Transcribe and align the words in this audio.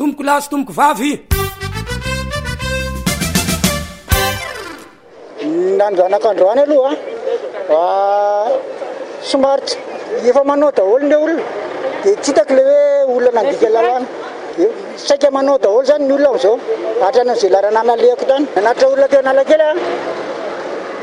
tombok 0.00 0.20
lasy 0.28 0.46
tomboko 0.52 0.72
vavy 0.80 1.10
nandroanakandro 5.80 6.46
any 6.52 6.62
alohaa 6.66 6.92
ah. 6.94 7.78
ah, 7.78 8.46
somaritra 9.30 10.30
efa 10.30 10.42
manao 10.50 10.70
daholo 10.78 11.02
nle 11.06 11.16
olona 11.24 11.44
di 12.04 12.10
tsitako 12.22 12.54
le 12.58 12.62
hoe 12.70 12.84
olona 13.16 13.36
nandika 13.38 13.68
lalana 13.76 14.06
saika 15.08 15.28
manao 15.36 15.56
daholo 15.64 15.84
zany 15.90 16.04
ny 16.08 16.14
olona 16.16 16.30
am'izao 16.32 16.54
atranazay 17.08 17.50
larana 17.56 17.82
naleako 17.90 18.24
tany 18.30 18.44
anaitra 18.60 18.86
olona 18.94 19.08
teo 19.12 19.20
analakelya 19.24 19.66
ah. 19.72 19.82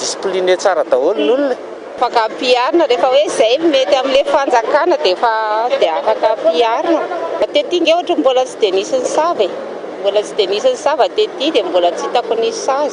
discipline 0.00 0.56
tsara 0.60 0.84
daholony 0.90 1.22
oloneafaka 1.26 2.22
piarina 2.40 2.84
ehefa 2.92 3.08
oe 3.16 3.24
zay 3.38 3.56
metyamla 3.76 4.22
fanjakna 4.34 4.96
difadi 5.06 5.86
afakapiarina 5.98 7.00
tety 7.54 7.76
nge 7.82 7.92
ohatra 7.94 8.16
mbola 8.20 8.44
tsy 8.48 8.56
dinisyny 8.62 9.04
save 9.16 9.48
sy 10.24 10.34
diisny 10.36 10.76
sa 10.84 10.92
tty 11.16 11.46
dimbola 11.54 11.90
thtako 11.96 12.34
niy 12.42 12.52
say 12.64 12.88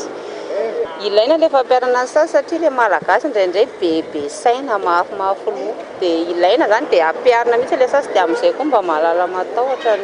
ilaina 1.05 1.35
ley 1.41 1.49
fampiarana 1.55 2.01
ny 2.03 2.09
sasy 2.13 2.31
satria 2.35 2.61
la 2.61 2.69
malagasy 2.79 3.25
ndraindray 3.31 3.65
bebesaina 3.81 4.75
mahafmaf 4.85 5.41
lo 5.57 5.65
di 6.01 6.09
ilaina 6.33 6.65
zany 6.73 6.87
di 6.93 6.99
ampiarina 7.09 7.57
mihitsy 7.61 7.77
la 7.83 7.87
sasy 7.93 8.07
di 8.13 8.19
am'izay 8.23 8.51
koa 8.57 8.65
mba 8.69 8.79
mahalalamatao 8.89 9.65
atran 9.75 10.01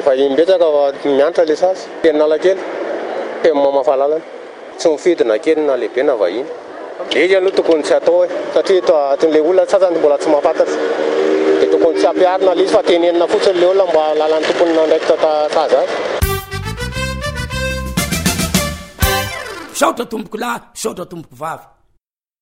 efa 0.00 0.10
ietsaka 0.20 0.66
mianitra 1.18 1.44
la 1.50 1.56
sasy 1.62 1.82
teina 2.02 2.24
lakelymamafahalalana 2.32 4.20
tsy 4.78 4.88
mifidyna 4.94 5.34
kelyna 5.44 5.74
lehibe 5.82 6.02
na 6.08 6.14
vahiny 6.22 6.48
iz 7.22 7.32
a 7.36 7.38
oh 7.48 7.52
tokony 7.58 7.82
tsy 7.86 7.94
atao 8.00 8.18
e 8.24 8.28
satria 8.54 8.82
tt'la 9.20 9.38
olona 9.48 9.64
ny 9.64 9.70
sazany 9.74 9.96
mbola 10.00 10.16
tsy 10.22 10.28
mahafatatry 10.34 10.80
di 11.60 11.66
tokony 11.74 11.94
tsy 12.00 12.06
ampiarina 12.12 12.46
lay 12.58 12.64
izy 12.66 12.74
fa 12.76 12.82
tenenina 12.88 13.26
fotsiny 13.32 13.58
la 13.62 13.66
olona 13.72 13.84
mba 13.92 14.02
lalan'ny 14.20 14.44
tomponna 14.48 14.82
ndraiky 14.86 15.06
tatatazazy 15.12 16.20
saotra 19.82 20.06
tomboky 20.06 20.38
la 20.38 20.52
satra 20.74 21.04
tomboko 21.06 21.34
vavy 21.42 21.81